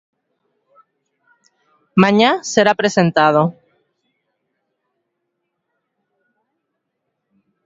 Mañá 2.03 2.31
será 2.53 2.73
presentado. 2.81 3.41